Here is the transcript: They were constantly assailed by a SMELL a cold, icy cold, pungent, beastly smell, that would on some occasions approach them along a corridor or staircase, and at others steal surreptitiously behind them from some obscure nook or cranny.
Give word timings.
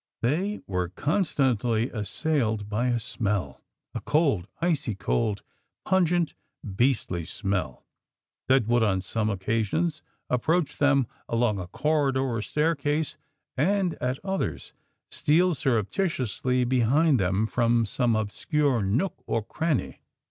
They 0.23 0.61
were 0.65 0.89
constantly 0.89 1.91
assailed 1.91 2.67
by 2.67 2.87
a 2.87 2.99
SMELL 2.99 3.61
a 3.93 4.01
cold, 4.01 4.47
icy 4.59 4.95
cold, 4.95 5.43
pungent, 5.85 6.33
beastly 6.65 7.23
smell, 7.23 7.85
that 8.47 8.65
would 8.65 8.81
on 8.81 9.01
some 9.01 9.29
occasions 9.29 10.01
approach 10.27 10.77
them 10.79 11.05
along 11.29 11.59
a 11.59 11.67
corridor 11.67 12.21
or 12.23 12.41
staircase, 12.41 13.15
and 13.55 13.93
at 14.01 14.17
others 14.25 14.73
steal 15.11 15.53
surreptitiously 15.53 16.63
behind 16.63 17.19
them 17.19 17.45
from 17.45 17.85
some 17.85 18.15
obscure 18.15 18.81
nook 18.81 19.21
or 19.27 19.43
cranny. 19.43 20.01